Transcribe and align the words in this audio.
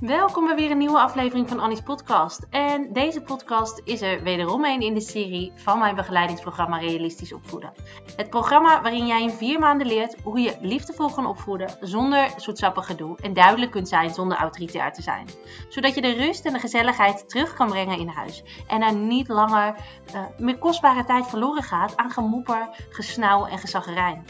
Welkom 0.00 0.44
bij 0.44 0.54
weer 0.54 0.70
een 0.70 0.78
nieuwe 0.78 1.00
aflevering 1.00 1.48
van 1.48 1.60
Annie's 1.60 1.80
podcast. 1.80 2.46
En 2.50 2.92
deze 2.92 3.20
podcast 3.20 3.80
is 3.84 4.00
er 4.00 4.22
wederom 4.22 4.64
een 4.64 4.80
in 4.80 4.94
de 4.94 5.00
serie 5.00 5.52
van 5.54 5.78
mijn 5.78 5.94
begeleidingsprogramma 5.94 6.78
Realistisch 6.78 7.32
Opvoeden. 7.32 7.72
Het 8.16 8.30
programma 8.30 8.82
waarin 8.82 9.06
jij 9.06 9.22
in 9.22 9.30
vier 9.30 9.58
maanden 9.58 9.86
leert 9.86 10.16
hoe 10.22 10.40
je 10.40 10.56
liefdevol 10.60 11.10
kan 11.10 11.26
opvoeden 11.26 11.76
zonder 11.80 12.30
zoetsappig 12.36 12.86
gedoe 12.86 13.16
en 13.20 13.32
duidelijk 13.32 13.70
kunt 13.70 13.88
zijn 13.88 14.14
zonder 14.14 14.38
autoritair 14.38 14.92
te 14.92 15.02
zijn. 15.02 15.26
Zodat 15.68 15.94
je 15.94 16.00
de 16.00 16.12
rust 16.12 16.44
en 16.44 16.52
de 16.52 16.58
gezelligheid 16.58 17.28
terug 17.28 17.54
kan 17.54 17.68
brengen 17.68 17.98
in 17.98 18.08
huis 18.08 18.42
en 18.66 18.82
er 18.82 18.94
niet 18.94 19.28
langer 19.28 19.74
uh, 20.14 20.20
meer 20.38 20.58
kostbare 20.58 21.04
tijd 21.04 21.26
verloren 21.26 21.62
gaat 21.62 21.96
aan 21.96 22.10
gemoeper, 22.10 22.68
gesnauw 22.90 23.46
en 23.46 23.58
gezaggerijn. 23.58 24.24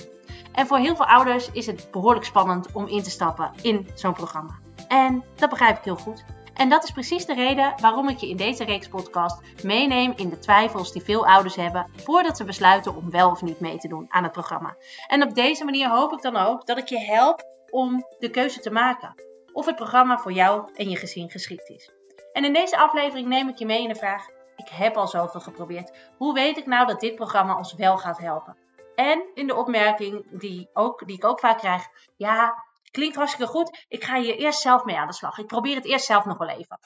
En 0.52 0.66
voor 0.66 0.78
heel 0.78 0.96
veel 0.96 1.06
ouders 1.06 1.50
is 1.52 1.66
het 1.66 1.88
behoorlijk 1.90 2.24
spannend 2.24 2.72
om 2.72 2.86
in 2.86 3.02
te 3.02 3.10
stappen 3.10 3.52
in 3.62 3.88
zo'n 3.94 4.14
programma. 4.14 4.66
En 4.88 5.24
dat 5.36 5.50
begrijp 5.50 5.78
ik 5.78 5.84
heel 5.84 5.96
goed. 5.96 6.24
En 6.54 6.68
dat 6.68 6.84
is 6.84 6.90
precies 6.90 7.26
de 7.26 7.34
reden 7.34 7.74
waarom 7.80 8.08
ik 8.08 8.18
je 8.18 8.28
in 8.28 8.36
deze 8.36 8.64
reeks 8.64 8.88
podcast 8.88 9.40
meeneem 9.62 10.12
in 10.16 10.28
de 10.28 10.38
twijfels 10.38 10.92
die 10.92 11.02
veel 11.02 11.26
ouders 11.26 11.56
hebben 11.56 11.90
voordat 11.96 12.36
ze 12.36 12.44
besluiten 12.44 12.96
om 12.96 13.10
wel 13.10 13.30
of 13.30 13.42
niet 13.42 13.60
mee 13.60 13.78
te 13.78 13.88
doen 13.88 14.06
aan 14.08 14.22
het 14.22 14.32
programma. 14.32 14.76
En 15.06 15.22
op 15.22 15.34
deze 15.34 15.64
manier 15.64 15.88
hoop 15.88 16.12
ik 16.12 16.22
dan 16.22 16.36
ook 16.36 16.66
dat 16.66 16.78
ik 16.78 16.88
je 16.88 17.00
help 17.00 17.42
om 17.70 18.04
de 18.18 18.30
keuze 18.30 18.60
te 18.60 18.70
maken 18.70 19.14
of 19.52 19.66
het 19.66 19.76
programma 19.76 20.18
voor 20.18 20.32
jou 20.32 20.70
en 20.74 20.90
je 20.90 20.96
gezin 20.96 21.30
geschikt 21.30 21.68
is. 21.68 21.92
En 22.32 22.44
in 22.44 22.52
deze 22.52 22.78
aflevering 22.78 23.28
neem 23.28 23.48
ik 23.48 23.56
je 23.56 23.66
mee 23.66 23.82
in 23.82 23.88
de 23.88 23.94
vraag: 23.94 24.26
ik 24.56 24.68
heb 24.68 24.96
al 24.96 25.08
zoveel 25.08 25.40
geprobeerd. 25.40 25.92
Hoe 26.16 26.34
weet 26.34 26.56
ik 26.56 26.66
nou 26.66 26.86
dat 26.86 27.00
dit 27.00 27.14
programma 27.14 27.56
ons 27.56 27.74
wel 27.74 27.98
gaat 27.98 28.18
helpen? 28.18 28.56
En 28.94 29.24
in 29.34 29.46
de 29.46 29.54
opmerking 29.54 30.38
die, 30.38 30.68
ook, 30.72 31.06
die 31.06 31.16
ik 31.16 31.24
ook 31.24 31.40
vaak 31.40 31.58
krijg: 31.58 31.86
ja, 32.16 32.64
Klinkt 32.90 33.16
hartstikke 33.16 33.52
goed. 33.52 33.84
Ik 33.88 34.04
ga 34.04 34.20
hier 34.20 34.36
eerst 34.36 34.60
zelf 34.60 34.84
mee 34.84 34.98
aan 34.98 35.06
de 35.06 35.12
slag. 35.12 35.38
Ik 35.38 35.46
probeer 35.46 35.74
het 35.74 35.84
eerst 35.84 36.06
zelf 36.06 36.24
nog 36.24 36.38
wel 36.38 36.48
even. 36.48 36.78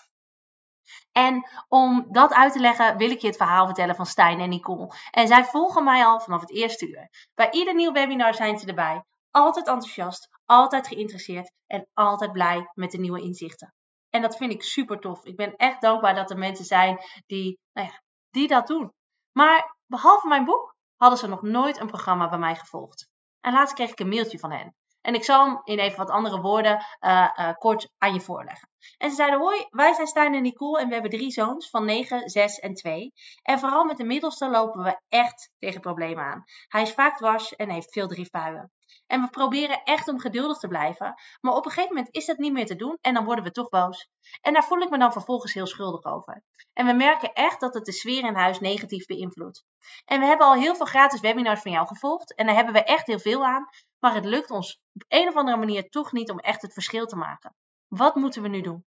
En 1.13 1.49
om 1.69 2.07
dat 2.13 2.33
uit 2.33 2.53
te 2.53 2.61
leggen 2.61 2.97
wil 2.97 3.11
ik 3.11 3.21
je 3.21 3.27
het 3.27 3.37
verhaal 3.37 3.67
vertellen 3.67 3.95
van 3.95 4.07
Stijn 4.07 4.41
en 4.41 4.49
Nicole. 4.49 4.95
En 5.11 5.27
zij 5.27 5.45
volgen 5.45 5.85
mij 5.85 6.05
al 6.05 6.21
vanaf 6.21 6.41
het 6.41 6.51
eerste 6.51 6.89
uur. 6.89 7.29
Bij 7.35 7.51
ieder 7.51 7.75
nieuw 7.75 7.93
webinar 7.93 8.35
zijn 8.35 8.59
ze 8.59 8.67
erbij. 8.67 9.05
Altijd 9.31 9.67
enthousiast, 9.67 10.29
altijd 10.45 10.87
geïnteresseerd 10.87 11.53
en 11.67 11.89
altijd 11.95 12.33
blij 12.33 12.71
met 12.75 12.91
de 12.91 12.99
nieuwe 12.99 13.21
inzichten. 13.21 13.75
En 14.11 14.23
dat 14.23 14.37
vind 14.37 14.53
ik 14.53 14.63
super 14.63 14.99
tof. 14.99 15.25
Ik 15.25 15.37
ben 15.37 15.57
echt 15.57 15.81
dankbaar 15.81 16.15
dat 16.15 16.31
er 16.31 16.39
mensen 16.39 16.65
zijn 16.65 16.99
die, 17.27 17.59
nou 17.73 17.89
ja, 17.89 18.03
die 18.31 18.49
dat 18.49 18.67
doen. 18.67 18.93
Maar 19.33 19.77
behalve 19.87 20.29
mijn 20.29 20.45
boek 20.45 20.75
hadden 20.97 21.19
ze 21.19 21.29
nog 21.29 21.43
nooit 21.43 21.81
een 21.81 21.87
programma 21.87 22.29
bij 22.29 22.39
mij 22.39 22.55
gevolgd. 22.55 23.09
En 23.41 23.53
laatst 23.53 23.75
kreeg 23.75 23.91
ik 23.91 24.01
een 24.01 24.09
mailtje 24.09 24.39
van 24.39 24.53
hen. 24.53 24.75
En 25.03 25.15
ik 25.15 25.25
zal 25.25 25.47
hem 25.47 25.61
in 25.65 25.79
even 25.79 25.99
wat 25.99 26.11
andere 26.11 26.41
woorden 26.41 26.85
uh, 27.01 27.29
uh, 27.37 27.53
kort 27.59 27.89
aan 27.99 28.15
je 28.15 28.21
voorleggen. 28.21 28.72
En 28.99 29.11
ze 29.11 29.17
zeiden: 29.17 29.41
Hoi, 29.41 29.67
wij 29.71 29.93
zijn 29.93 30.07
Stijn 30.07 30.35
en 30.35 30.43
Nicole 30.43 30.81
en 30.81 30.87
we 30.87 30.93
hebben 30.93 31.11
drie 31.11 31.31
zoons 31.31 31.71
van 31.71 31.85
9, 31.85 32.29
6 32.29 32.59
en 32.59 32.75
2. 32.75 33.13
En 33.43 33.59
vooral 33.59 33.85
met 33.85 33.97
de 33.97 34.05
middelste 34.05 34.49
lopen 34.49 34.83
we 34.83 35.01
echt 35.09 35.51
tegen 35.59 35.81
problemen 35.81 36.25
aan. 36.25 36.45
Hij 36.69 36.83
is 36.83 36.93
vaak 36.93 37.17
dwars 37.17 37.57
en 37.57 37.71
heeft 37.71 37.93
veel 37.93 38.09
driftbuien. 38.09 38.73
En 39.07 39.21
we 39.21 39.29
proberen 39.29 39.83
echt 39.83 40.09
om 40.09 40.19
geduldig 40.19 40.59
te 40.59 40.69
blijven. 40.69 41.15
Maar 41.41 41.55
op 41.55 41.65
een 41.65 41.71
gegeven 41.71 41.95
moment 41.95 42.15
is 42.15 42.27
dat 42.27 42.39
niet 42.39 42.53
meer 42.53 42.67
te 42.67 42.77
doen 42.77 42.99
en 43.01 43.15
dan 43.15 43.25
worden 43.25 43.45
we 43.45 43.51
toch 43.51 43.69
boos. 43.69 44.09
En 44.41 44.53
daar 44.53 44.65
voel 44.65 44.81
ik 44.81 44.91
me 44.91 44.99
dan 44.99 45.13
vervolgens 45.13 45.53
heel 45.53 45.67
schuldig 45.67 46.05
over. 46.05 46.43
En 46.73 46.87
we 46.87 46.93
merken 46.93 47.33
echt 47.33 47.61
dat 47.61 47.75
het 47.75 47.85
de 47.85 47.93
sfeer 47.93 48.25
in 48.25 48.35
huis 48.35 48.61
negatief 48.61 49.07
beïnvloedt. 49.07 49.65
En 50.05 50.21
we 50.21 50.27
hebben 50.27 50.47
al 50.47 50.55
heel 50.55 50.75
veel 50.75 50.87
gratis 50.87 51.21
webinars 51.21 51.61
van 51.61 51.73
jou 51.73 51.87
gevolgd. 51.87 52.35
En 52.35 52.47
daar 52.47 52.55
hebben 52.55 52.75
we 52.75 52.85
echt 52.85 53.07
heel 53.07 53.19
veel 53.19 53.45
aan. 53.45 53.69
Maar 53.99 54.15
het 54.15 54.25
lukt 54.25 54.51
ons 54.51 54.81
op 54.95 55.05
een 55.09 55.29
of 55.29 55.35
andere 55.35 55.57
manier 55.57 55.89
toch 55.89 56.13
niet 56.13 56.31
om 56.31 56.39
echt 56.39 56.63
het 56.63 56.73
verschil 56.73 57.07
te 57.07 57.17
maken. 57.17 57.55
Wat 57.95 58.15
moeten 58.15 58.43
we 58.43 58.49
nu 58.49 58.61
doen? 58.61 58.85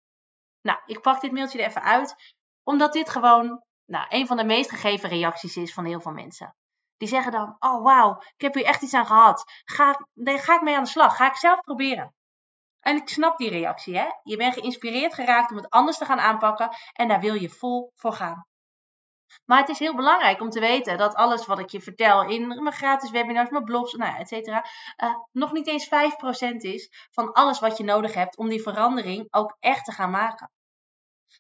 Nou, 0.61 0.79
ik 0.87 1.01
pak 1.01 1.21
dit 1.21 1.33
mailtje 1.33 1.59
er 1.59 1.69
even 1.69 1.83
uit, 1.83 2.35
omdat 2.63 2.93
dit 2.93 3.11
gewoon 3.11 3.65
nou, 3.87 4.07
een 4.09 4.27
van 4.27 4.37
de 4.37 4.45
meest 4.45 4.71
gegeven 4.71 5.09
reacties 5.09 5.57
is 5.57 5.75
van 5.75 5.85
heel 5.85 6.01
veel 6.01 6.13
mensen. 6.13 6.57
Die 6.97 7.09
zeggen 7.09 7.33
dan: 7.33 7.57
Oh 7.59 7.83
wauw, 7.83 8.17
ik 8.19 8.41
heb 8.41 8.55
hier 8.55 8.65
echt 8.65 8.83
iets 8.83 8.95
aan 8.95 9.07
gehad. 9.07 9.45
Ga, 9.65 10.07
nee, 10.15 10.39
ga 10.39 10.55
ik 10.55 10.63
mee 10.63 10.77
aan 10.77 10.83
de 10.83 10.89
slag? 10.89 11.17
Ga 11.17 11.27
ik 11.27 11.37
zelf 11.37 11.61
proberen? 11.61 12.15
En 12.81 12.97
ik 12.97 13.09
snap 13.09 13.39
die 13.39 13.51
reactie, 13.51 13.99
hè? 13.99 14.09
Je 14.23 14.37
bent 14.37 14.55
geïnspireerd 14.55 15.15
geraakt 15.15 15.51
om 15.51 15.57
het 15.57 15.71
anders 15.71 15.99
te 15.99 16.05
gaan 16.05 16.21
aanpakken 16.21 16.69
en 16.93 17.09
daar 17.09 17.21
wil 17.21 17.35
je 17.35 17.49
vol 17.49 17.91
voor 17.95 18.13
gaan. 18.13 18.47
Maar 19.51 19.59
het 19.59 19.69
is 19.69 19.79
heel 19.79 19.95
belangrijk 19.95 20.41
om 20.41 20.51
te 20.51 20.61
weten 20.61 20.99
dat 20.99 21.15
alles 21.15 21.47
wat 21.47 21.59
ik 21.59 21.69
je 21.69 21.81
vertel 21.81 22.25
in 22.25 22.47
mijn 22.47 22.73
gratis 22.73 23.11
webinars, 23.11 23.51
mijn 23.51 23.65
blogs, 23.65 23.93
nou 23.93 24.19
et 24.19 24.29
cetera, 24.29 24.65
uh, 25.05 25.15
nog 25.33 25.53
niet 25.53 25.67
eens 25.67 25.89
5% 25.89 26.57
is 26.57 27.09
van 27.11 27.33
alles 27.33 27.61
wat 27.61 27.77
je 27.77 27.85
nodig 27.85 28.15
hebt 28.15 28.37
om 28.37 28.49
die 28.49 28.63
verandering 28.63 29.27
ook 29.31 29.57
echt 29.61 29.85
te 29.85 29.93
gaan 29.93 30.11
maken. 30.11 30.51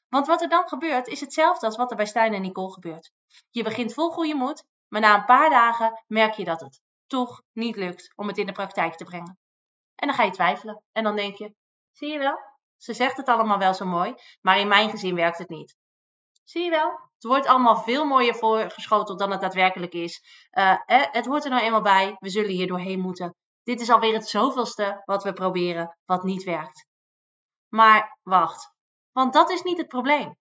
Want 0.08 0.26
wat 0.26 0.42
er 0.42 0.48
dan 0.48 0.68
gebeurt, 0.68 1.06
is 1.06 1.20
hetzelfde 1.20 1.66
als 1.66 1.76
wat 1.76 1.90
er 1.90 1.96
bij 1.96 2.06
Stijn 2.06 2.34
en 2.34 2.42
Nicole 2.42 2.72
gebeurt. 2.72 3.12
Je 3.50 3.62
begint 3.62 3.94
vol 3.94 4.10
goede 4.10 4.34
moed, 4.34 4.64
maar 4.88 5.00
na 5.00 5.14
een 5.14 5.24
paar 5.24 5.50
dagen 5.50 6.04
merk 6.06 6.34
je 6.34 6.44
dat 6.44 6.60
het 6.60 6.80
toch 7.06 7.42
niet 7.52 7.76
lukt 7.76 8.12
om 8.16 8.28
het 8.28 8.38
in 8.38 8.46
de 8.46 8.52
praktijk 8.52 8.94
te 8.94 9.04
brengen. 9.04 9.38
En 9.94 10.06
dan 10.06 10.16
ga 10.16 10.22
je 10.22 10.30
twijfelen. 10.30 10.82
En 10.92 11.04
dan 11.04 11.16
denk 11.16 11.36
je, 11.36 11.54
zie 11.92 12.12
je 12.12 12.18
wel, 12.18 12.38
ze 12.76 12.94
zegt 12.94 13.16
het 13.16 13.28
allemaal 13.28 13.58
wel 13.58 13.74
zo 13.74 13.86
mooi, 13.86 14.14
maar 14.40 14.58
in 14.58 14.68
mijn 14.68 14.90
gezin 14.90 15.14
werkt 15.14 15.38
het 15.38 15.48
niet. 15.48 15.78
Zie 16.50 16.64
je 16.64 16.70
wel? 16.70 16.90
Het 16.90 17.24
wordt 17.24 17.46
allemaal 17.46 17.76
veel 17.76 18.04
mooier 18.04 18.34
voorgeschoteld 18.34 19.18
dan 19.18 19.30
het 19.30 19.40
daadwerkelijk 19.40 19.92
is. 19.92 20.22
Uh, 20.52 20.76
het 20.86 21.26
hoort 21.26 21.44
er 21.44 21.50
nou 21.50 21.62
eenmaal 21.62 21.82
bij. 21.82 22.16
We 22.18 22.28
zullen 22.28 22.50
hier 22.50 22.66
doorheen 22.66 23.00
moeten. 23.00 23.34
Dit 23.62 23.80
is 23.80 23.90
alweer 23.90 24.12
het 24.12 24.28
zoveelste 24.28 25.02
wat 25.04 25.24
we 25.24 25.32
proberen, 25.32 25.98
wat 26.04 26.22
niet 26.22 26.44
werkt. 26.44 26.86
Maar 27.68 28.18
wacht, 28.22 28.72
want 29.12 29.32
dat 29.32 29.50
is 29.50 29.62
niet 29.62 29.78
het 29.78 29.88
probleem. 29.88 30.36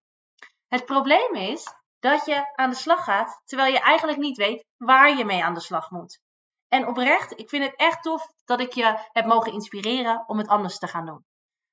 Het 0.67 0.85
probleem 0.85 1.35
is 1.35 1.73
dat 1.99 2.25
je 2.25 2.55
aan 2.55 2.69
de 2.69 2.75
slag 2.75 3.03
gaat 3.03 3.41
terwijl 3.45 3.73
je 3.73 3.79
eigenlijk 3.79 4.19
niet 4.19 4.37
weet 4.37 4.65
waar 4.77 5.17
je 5.17 5.25
mee 5.25 5.43
aan 5.43 5.53
de 5.53 5.59
slag 5.59 5.89
moet. 5.89 6.19
En 6.67 6.87
oprecht, 6.87 7.39
ik 7.39 7.49
vind 7.49 7.63
het 7.63 7.75
echt 7.75 8.03
tof 8.03 8.27
dat 8.45 8.59
ik 8.59 8.73
je 8.73 9.07
heb 9.11 9.25
mogen 9.25 9.53
inspireren 9.53 10.23
om 10.27 10.37
het 10.37 10.47
anders 10.47 10.77
te 10.77 10.87
gaan 10.87 11.05
doen. 11.05 11.25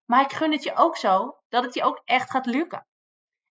Maar 0.05 0.23
ik 0.23 0.33
gun 0.33 0.53
het 0.53 0.63
je 0.63 0.77
ook 0.77 0.97
zo 0.97 1.39
dat 1.49 1.65
het 1.65 1.75
je 1.75 1.83
ook 1.83 2.01
echt 2.05 2.31
gaat 2.31 2.47
lukken. 2.47 2.87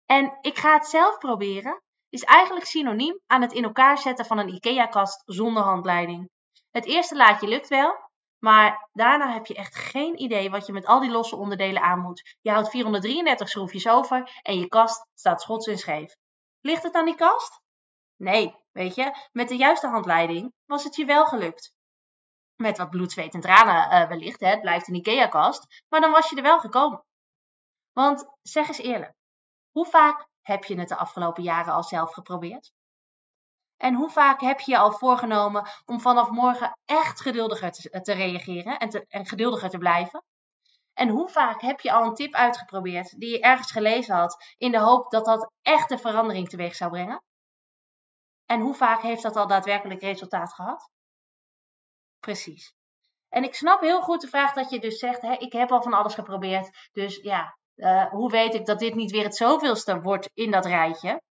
En 0.06 0.38
ik 0.42 0.58
ga 0.58 0.74
het 0.74 0.88
zelf 0.88 1.18
proberen 1.18 1.82
is 2.10 2.24
eigenlijk 2.24 2.66
synoniem 2.66 3.20
aan 3.28 3.42
het 3.42 3.54
in 3.54 3.64
elkaar 3.64 3.98
zetten 3.98 4.26
van 4.26 4.38
een 4.38 4.54
IKEA-kast 4.54 5.22
zonder 5.26 5.64
handleiding. 5.64 6.30
Het 6.72 6.86
eerste 6.86 7.16
laadje 7.16 7.48
lukt 7.48 7.68
wel, 7.68 8.10
maar 8.40 8.90
daarna 8.94 9.34
heb 9.34 9.46
je 9.46 9.56
echt 9.56 9.76
geen 9.76 10.22
idee 10.22 10.50
wat 10.50 10.66
je 10.66 10.74
met 10.74 10.86
al 10.86 11.00
die 11.00 11.12
losse 11.12 11.36
onderdelen 11.36 11.82
aan 11.82 12.00
moet. 12.00 12.36
Je 12.42 12.52
houdt 12.52 12.70
433 12.70 13.50
schroefjes 13.50 13.88
over 13.88 14.40
en 14.42 14.60
je 14.60 14.68
kast 14.68 15.08
staat 15.14 15.42
schots 15.42 15.68
en 15.68 15.78
scheef. 15.78 16.16
Ligt 16.62 16.84
het 16.84 16.96
aan 16.96 17.06
die 17.06 17.16
kast? 17.16 17.62
Nee, 18.16 18.56
weet 18.72 18.96
je, 18.96 19.28
met 19.32 19.48
de 19.48 19.56
juiste 19.56 19.88
handleiding 19.88 20.54
was 20.66 20.84
het 20.84 20.96
je 20.96 21.06
wel 21.06 21.26
gelukt. 21.26 21.74
Met 22.56 22.78
wat 22.78 22.90
bloed, 22.90 23.12
zweet 23.12 23.34
en 23.34 23.42
tranen 23.42 24.02
uh, 24.02 24.08
wellicht, 24.08 24.40
hè, 24.40 24.48
het 24.48 24.62
blijft 24.62 24.88
een 24.88 24.96
IKEA-kast, 24.96 25.84
maar 25.90 26.02
dan 26.02 26.12
was 26.12 26.30
je 26.30 26.36
er 26.36 26.42
wel 26.42 26.60
gekomen. 26.60 27.04
Want 27.92 28.26
zeg 28.42 28.68
eens 28.68 28.78
eerlijk, 28.78 29.14
hoe 29.76 29.86
vaak 29.86 30.28
heb 30.42 30.64
je 30.64 30.80
het 30.80 30.88
de 30.88 30.96
afgelopen 30.96 31.44
jaren 31.44 31.74
al 31.74 31.84
zelf 31.84 32.14
geprobeerd? 32.14 32.72
En 33.78 33.94
hoe 33.94 34.10
vaak 34.10 34.42
heb 34.42 34.60
je 34.60 34.72
je 34.72 34.78
al 34.78 34.92
voorgenomen 34.92 35.68
om 35.86 36.00
vanaf 36.00 36.30
morgen 36.30 36.80
echt 36.86 37.22
geduldiger 37.22 37.72
te, 37.72 38.14
reageren 38.14 38.80
en, 38.80 38.90
te, 38.90 39.06
en 39.08 39.26
geduldiger 39.26 39.70
te 39.70 39.78
blijven? 39.78 40.24
En 40.94 41.10
hoe 41.10 41.30
vaak 41.30 41.62
heb 41.62 41.80
je 41.80 41.92
al 41.92 42.06
een 42.06 42.14
tip 42.14 42.34
uitgeprobeerd 42.34 43.20
die 43.20 43.30
je 43.30 43.40
ergens 43.40 43.72
gelezen 43.72 44.16
had 44.16 44.54
in 44.58 44.72
de 44.72 44.80
hoop 44.80 45.12
dat 45.12 45.26
dat 45.26 45.52
echt 45.62 45.92
een 45.92 46.00
verandering 46.00 46.50
teweeg 46.50 46.76
zou 46.76 46.92
brengen? 46.92 47.24
En 48.46 48.62
hoe 48.62 48.76
vaak 48.76 49.02
heeft 49.02 49.22
dat 49.22 49.36
al 49.36 49.48
daadwerkelijk 49.48 50.02
resultaat 50.02 50.54
gehad? 50.54 50.90
Precies. 52.20 52.74
En 53.30 53.44
ik 53.44 53.56
snap 53.56 53.82
heel 53.82 54.02
goed 54.02 54.22
de 54.22 54.28
vraag 54.28 54.54
dat 54.54 54.70
je 54.70 54.80
dus 54.80 55.00
zegt: 55.00 55.22
hè, 55.22 55.34
ik 55.34 55.54
heb 55.54 55.72
al 55.72 55.82
van 55.82 55.94
alles 55.94 56.14
geprobeerd, 56.14 56.90
dus 56.92 57.16
ja, 57.16 57.58
uh, 57.76 58.06
hoe 58.06 58.32
weet 58.32 58.54
ik 58.54 58.66
dat 58.66 58.80
dit 58.80 58.96
niet 58.96 59.12
weer 59.12 59.24
het 59.24 59.36
zoveelste 59.36 60.02
wordt 60.02 60.30
in 60.34 60.52
dat 60.52 60.66
rijtje? 60.66 61.22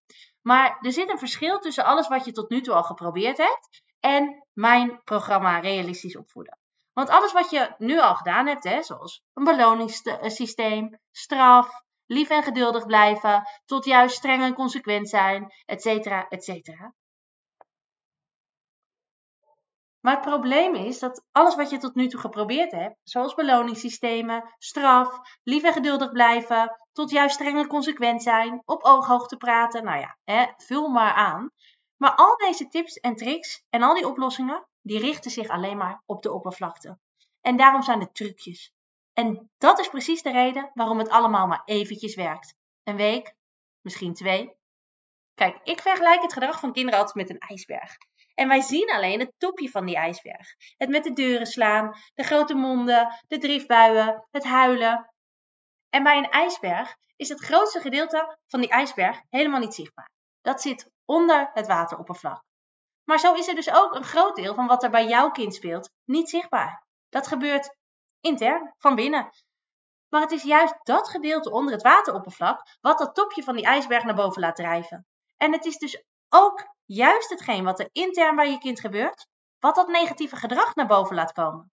Maar 0.43 0.79
er 0.81 0.93
zit 0.93 1.11
een 1.11 1.19
verschil 1.19 1.59
tussen 1.59 1.85
alles 1.85 2.09
wat 2.09 2.25
je 2.25 2.33
tot 2.33 2.51
nu 2.51 2.61
toe 2.61 2.75
al 2.75 2.83
geprobeerd 2.83 3.37
hebt 3.37 3.83
en 4.01 4.47
mijn 4.53 5.01
programma 5.05 5.59
Realistisch 5.59 6.17
Opvoeden. 6.17 6.59
Want 6.93 7.09
alles 7.09 7.33
wat 7.33 7.51
je 7.51 7.75
nu 7.79 8.01
al 8.01 8.15
gedaan 8.15 8.47
hebt, 8.47 8.65
hè, 8.65 8.83
zoals 8.83 9.23
een 9.35 9.45
beloningssysteem, 9.45 10.99
straf, 11.11 11.69
lief 12.07 12.31
en 12.31 12.43
geduldig 12.43 12.87
blijven, 12.87 13.43
tot 13.65 13.85
juist 13.85 14.17
streng 14.17 14.43
en 14.43 14.55
consequent 14.55 15.09
zijn, 15.09 15.53
etc., 15.65 15.87
etc. 16.29 16.69
Maar 20.05 20.15
het 20.15 20.25
probleem 20.25 20.75
is 20.75 20.99
dat 20.99 21.25
alles 21.33 21.55
wat 21.55 21.71
je 21.71 21.79
tot 21.79 21.95
nu 21.95 22.09
toe 22.09 22.21
geprobeerd 22.21 22.71
hebt, 22.71 23.01
zoals 23.03 23.35
beloningssystemen, 23.35 24.55
straf, 24.59 25.19
lief 25.43 25.63
en 25.63 25.73
geduldig 25.73 26.13
blijven, 26.13 26.79
tot 26.93 27.11
juist 27.11 27.35
streng 27.35 27.59
en 27.59 27.67
consequent 27.67 28.23
zijn, 28.23 28.63
op 28.65 28.83
ooghoogte 28.83 29.37
praten, 29.37 29.85
nou 29.85 29.99
ja, 29.99 30.19
hè, 30.25 30.47
vul 30.57 30.89
maar 30.89 31.13
aan. 31.13 31.51
Maar 31.97 32.15
al 32.15 32.37
deze 32.37 32.69
tips 32.69 32.95
en 32.95 33.17
tricks 33.17 33.65
en 33.71 33.83
al 33.83 33.95
die 33.95 34.09
oplossingen, 34.09 34.67
die 34.83 34.99
richten 34.99 35.31
zich 35.31 35.49
alleen 35.49 35.77
maar 35.77 36.03
op 36.07 36.23
de 36.23 36.33
oppervlakte. 36.33 36.99
En 37.41 37.57
daarom 37.57 37.83
zijn 37.83 38.01
het 38.01 38.15
trucjes. 38.15 38.73
En 39.13 39.51
dat 39.59 39.79
is 39.79 39.89
precies 39.89 40.23
de 40.23 40.33
reden 40.33 40.71
waarom 40.75 40.99
het 40.99 41.09
allemaal 41.09 41.47
maar 41.47 41.63
eventjes 41.65 42.15
werkt. 42.15 42.55
Een 42.83 42.97
week, 42.97 43.35
misschien 43.81 44.15
twee. 44.15 44.57
Kijk, 45.35 45.61
ik 45.63 45.81
vergelijk 45.81 46.23
het 46.23 46.33
gedrag 46.33 46.61
van 46.61 46.73
kinderen 46.73 46.99
altijd 46.99 47.17
met 47.17 47.31
een 47.31 47.49
ijsberg. 47.49 47.97
En 48.35 48.49
wij 48.49 48.61
zien 48.61 48.91
alleen 48.91 49.21
het 49.21 49.33
topje 49.39 49.71
van 49.71 49.87
die 49.87 49.97
ijsberg. 49.97 50.49
Het 50.77 50.89
met 50.89 51.05
de 51.05 51.13
deuren 51.13 51.47
slaan, 51.47 51.97
de 52.15 52.23
grote 52.23 52.55
monden, 52.55 53.21
de 53.27 53.39
driftbuien, 53.39 54.27
het 54.31 54.45
huilen. 54.45 55.13
En 55.91 56.03
bij 56.03 56.17
een 56.17 56.31
ijsberg 56.31 56.97
is 57.17 57.29
het 57.29 57.41
grootste 57.41 57.81
gedeelte 57.81 58.39
van 58.47 58.61
die 58.61 58.71
ijsberg 58.71 59.21
helemaal 59.29 59.61
niet 59.61 59.75
zichtbaar. 59.75 60.11
Dat 60.43 60.61
zit 60.61 60.91
onder 61.05 61.51
het 61.53 61.67
wateroppervlak. 61.67 62.43
Maar 63.05 63.19
zo 63.19 63.35
is 63.35 63.49
er 63.49 63.55
dus 63.55 63.71
ook 63.71 63.95
een 63.95 64.05
groot 64.05 64.37
deel 64.37 64.55
van 64.55 64.67
wat 64.67 64.83
er 64.83 64.91
bij 64.91 65.07
jouw 65.07 65.31
kind 65.31 65.55
speelt 65.55 65.91
niet 66.05 66.29
zichtbaar. 66.29 66.87
Dat 67.09 67.27
gebeurt 67.27 67.77
intern, 68.21 68.75
van 68.79 68.95
binnen. 68.95 69.31
Maar 70.09 70.21
het 70.21 70.33
is 70.33 70.43
juist 70.43 70.75
dat 70.83 71.09
gedeelte 71.09 71.51
onder 71.51 71.73
het 71.73 71.83
wateroppervlak 71.83 72.77
wat 72.81 72.99
dat 72.99 73.15
topje 73.15 73.43
van 73.43 73.55
die 73.55 73.65
ijsberg 73.65 74.05
naar 74.05 74.15
boven 74.15 74.41
laat 74.41 74.57
drijven. 74.57 75.07
En 75.37 75.53
het 75.53 75.65
is 75.65 75.79
dus 75.79 76.05
ook 76.35 76.69
juist 76.85 77.31
hetgeen 77.31 77.65
wat 77.65 77.81
er 77.81 77.89
intern 77.93 78.37
bij 78.37 78.51
je 78.51 78.59
kind 78.59 78.81
gebeurt, 78.81 79.27
wat 79.59 79.75
dat 79.75 79.89
negatieve 79.89 80.37
gedrag 80.37 80.75
naar 80.75 80.87
boven 80.87 81.17
laat 81.17 81.33
komen. 81.33 81.73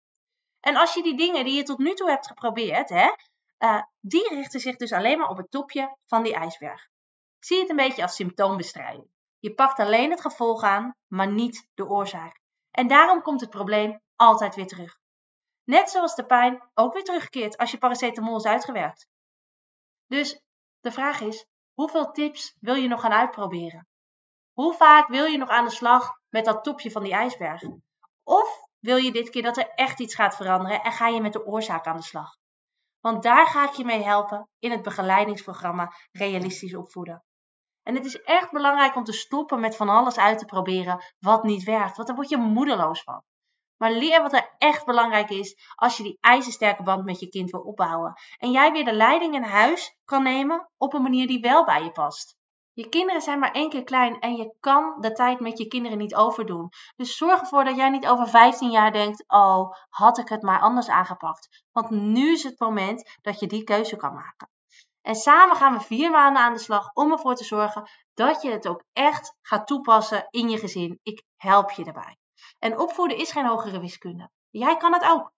En 0.59 0.75
als 0.75 0.93
je 0.93 1.03
die 1.03 1.17
dingen 1.17 1.45
die 1.45 1.55
je 1.55 1.63
tot 1.63 1.77
nu 1.77 1.93
toe 1.93 2.09
hebt 2.09 2.27
geprobeerd, 2.27 2.89
hè, 2.89 3.11
uh, 3.59 3.81
die 3.99 4.27
richten 4.29 4.59
zich 4.59 4.75
dus 4.75 4.91
alleen 4.91 5.17
maar 5.17 5.29
op 5.29 5.37
het 5.37 5.51
topje 5.51 5.97
van 6.05 6.23
die 6.23 6.33
ijsberg. 6.33 6.87
Zie 7.39 7.59
het 7.59 7.69
een 7.69 7.75
beetje 7.75 8.01
als 8.01 8.15
symptoombestrijding. 8.15 9.09
Je 9.39 9.53
pakt 9.53 9.79
alleen 9.79 10.11
het 10.11 10.21
gevolg 10.21 10.63
aan, 10.63 10.95
maar 11.07 11.31
niet 11.31 11.69
de 11.73 11.87
oorzaak. 11.87 12.39
En 12.71 12.87
daarom 12.87 13.21
komt 13.21 13.41
het 13.41 13.49
probleem 13.49 14.01
altijd 14.15 14.55
weer 14.55 14.67
terug. 14.67 14.99
Net 15.63 15.89
zoals 15.89 16.15
de 16.15 16.25
pijn 16.25 16.69
ook 16.73 16.93
weer 16.93 17.03
terugkeert 17.03 17.57
als 17.57 17.71
je 17.71 17.77
paracetamol 17.77 18.37
is 18.37 18.45
uitgewerkt. 18.45 19.07
Dus 20.07 20.41
de 20.79 20.91
vraag 20.91 21.21
is: 21.21 21.45
hoeveel 21.73 22.11
tips 22.11 22.55
wil 22.59 22.75
je 22.75 22.87
nog 22.87 23.01
gaan 23.01 23.11
uitproberen? 23.11 23.87
Hoe 24.53 24.73
vaak 24.73 25.07
wil 25.07 25.25
je 25.25 25.37
nog 25.37 25.49
aan 25.49 25.65
de 25.65 25.71
slag 25.71 26.11
met 26.29 26.45
dat 26.45 26.63
topje 26.63 26.91
van 26.91 27.03
die 27.03 27.13
ijsberg? 27.13 27.61
Of 28.23 28.59
wil 28.79 28.97
je 28.97 29.11
dit 29.11 29.29
keer 29.29 29.41
dat 29.41 29.57
er 29.57 29.69
echt 29.69 29.99
iets 29.99 30.15
gaat 30.15 30.35
veranderen 30.35 30.81
en 30.81 30.91
ga 30.91 31.07
je 31.07 31.21
met 31.21 31.33
de 31.33 31.45
oorzaak 31.45 31.85
aan 31.85 31.95
de 31.95 32.03
slag? 32.03 32.37
Want 32.99 33.23
daar 33.23 33.47
ga 33.47 33.67
ik 33.67 33.73
je 33.73 33.85
mee 33.85 34.03
helpen 34.03 34.49
in 34.59 34.71
het 34.71 34.81
begeleidingsprogramma 34.81 35.93
Realistisch 36.11 36.75
Opvoeden. 36.75 37.23
En 37.83 37.95
het 37.95 38.05
is 38.05 38.21
echt 38.21 38.51
belangrijk 38.51 38.95
om 38.95 39.03
te 39.03 39.13
stoppen 39.13 39.59
met 39.59 39.75
van 39.75 39.89
alles 39.89 40.17
uit 40.17 40.37
te 40.37 40.45
proberen 40.45 41.03
wat 41.19 41.43
niet 41.43 41.63
werkt, 41.63 41.95
want 41.95 42.07
daar 42.07 42.17
word 42.17 42.29
je 42.29 42.37
moedeloos 42.37 43.03
van. 43.03 43.23
Maar 43.77 43.91
leer 43.91 44.21
wat 44.21 44.33
er 44.33 44.55
echt 44.57 44.85
belangrijk 44.85 45.29
is 45.29 45.71
als 45.75 45.97
je 45.97 46.03
die 46.03 46.17
ijzersterke 46.19 46.83
band 46.83 47.05
met 47.05 47.19
je 47.19 47.29
kind 47.29 47.49
wil 47.49 47.61
opbouwen. 47.61 48.13
En 48.37 48.51
jij 48.51 48.71
weer 48.71 48.85
de 48.85 48.93
leiding 48.93 49.35
in 49.35 49.43
huis 49.43 49.95
kan 50.05 50.23
nemen 50.23 50.69
op 50.77 50.93
een 50.93 51.01
manier 51.01 51.27
die 51.27 51.39
wel 51.39 51.65
bij 51.65 51.83
je 51.83 51.91
past. 51.91 52.35
Je 52.73 52.89
kinderen 52.89 53.21
zijn 53.21 53.39
maar 53.39 53.51
één 53.51 53.69
keer 53.69 53.83
klein 53.83 54.19
en 54.19 54.35
je 54.35 54.55
kan 54.59 54.95
de 54.99 55.11
tijd 55.11 55.39
met 55.39 55.57
je 55.57 55.67
kinderen 55.67 55.97
niet 55.97 56.15
overdoen. 56.15 56.69
Dus 56.95 57.17
zorg 57.17 57.39
ervoor 57.39 57.63
dat 57.63 57.75
jij 57.75 57.89
niet 57.89 58.07
over 58.07 58.27
15 58.27 58.71
jaar 58.71 58.91
denkt: 58.91 59.23
Oh, 59.27 59.73
had 59.89 60.17
ik 60.17 60.29
het 60.29 60.41
maar 60.41 60.59
anders 60.59 60.89
aangepakt. 60.89 61.63
Want 61.71 61.89
nu 61.89 62.31
is 62.31 62.43
het 62.43 62.59
moment 62.59 63.17
dat 63.21 63.39
je 63.39 63.47
die 63.47 63.63
keuze 63.63 63.95
kan 63.95 64.13
maken. 64.13 64.49
En 65.01 65.15
samen 65.15 65.55
gaan 65.55 65.73
we 65.73 65.79
vier 65.79 66.11
maanden 66.11 66.43
aan 66.43 66.53
de 66.53 66.59
slag 66.59 66.93
om 66.93 67.11
ervoor 67.11 67.35
te 67.35 67.43
zorgen 67.43 67.89
dat 68.13 68.41
je 68.41 68.51
het 68.51 68.67
ook 68.67 68.83
echt 68.93 69.37
gaat 69.41 69.67
toepassen 69.67 70.27
in 70.29 70.49
je 70.49 70.57
gezin. 70.57 70.99
Ik 71.03 71.23
help 71.37 71.71
je 71.71 71.83
daarbij. 71.83 72.17
En 72.59 72.79
opvoeden 72.79 73.17
is 73.17 73.31
geen 73.31 73.45
hogere 73.45 73.79
wiskunde. 73.79 74.29
Jij 74.49 74.77
kan 74.77 74.93
het 74.93 75.03
ook. 75.03 75.31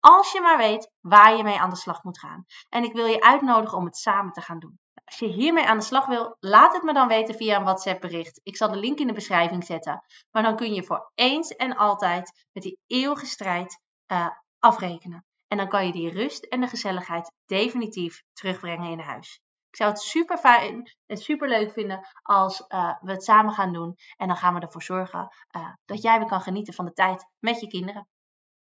Als 0.00 0.32
je 0.32 0.40
maar 0.40 0.56
weet 0.56 0.90
waar 1.00 1.36
je 1.36 1.42
mee 1.42 1.60
aan 1.60 1.70
de 1.70 1.76
slag 1.76 2.02
moet 2.02 2.18
gaan. 2.18 2.44
En 2.68 2.84
ik 2.84 2.92
wil 2.92 3.06
je 3.06 3.20
uitnodigen 3.20 3.78
om 3.78 3.84
het 3.84 3.96
samen 3.96 4.32
te 4.32 4.40
gaan 4.40 4.58
doen. 4.58 4.78
Als 5.08 5.18
je 5.18 5.26
hiermee 5.26 5.66
aan 5.66 5.78
de 5.78 5.84
slag 5.84 6.06
wil, 6.06 6.36
laat 6.40 6.72
het 6.72 6.82
me 6.82 6.92
dan 6.92 7.08
weten 7.08 7.34
via 7.34 7.56
een 7.56 7.64
WhatsApp 7.64 8.00
bericht. 8.00 8.40
Ik 8.42 8.56
zal 8.56 8.70
de 8.70 8.76
link 8.76 8.98
in 8.98 9.06
de 9.06 9.12
beschrijving 9.12 9.64
zetten. 9.64 10.04
Maar 10.30 10.42
dan 10.42 10.56
kun 10.56 10.74
je 10.74 10.82
voor 10.82 11.10
eens 11.14 11.56
en 11.56 11.76
altijd 11.76 12.46
met 12.52 12.62
die 12.62 12.78
eeuwige 12.86 13.26
strijd 13.26 13.80
uh, 14.12 14.28
afrekenen. 14.58 15.24
En 15.46 15.56
dan 15.56 15.68
kan 15.68 15.86
je 15.86 15.92
die 15.92 16.10
rust 16.10 16.44
en 16.44 16.60
de 16.60 16.66
gezelligheid 16.66 17.32
definitief 17.46 18.22
terugbrengen 18.32 18.90
in 18.90 18.98
huis. 18.98 19.40
Ik 19.70 19.76
zou 19.76 19.90
het 19.90 20.00
super 20.00 20.38
fijn 20.38 20.96
en 21.06 21.16
super 21.16 21.48
leuk 21.48 21.72
vinden 21.72 22.08
als 22.22 22.64
uh, 22.68 22.94
we 23.00 23.10
het 23.10 23.24
samen 23.24 23.52
gaan 23.52 23.72
doen. 23.72 23.96
En 24.16 24.26
dan 24.26 24.36
gaan 24.36 24.54
we 24.54 24.60
ervoor 24.60 24.82
zorgen 24.82 25.28
uh, 25.56 25.72
dat 25.84 26.02
jij 26.02 26.18
weer 26.18 26.28
kan 26.28 26.40
genieten 26.40 26.74
van 26.74 26.84
de 26.84 26.92
tijd 26.92 27.26
met 27.38 27.60
je 27.60 27.66
kinderen. 27.66 28.08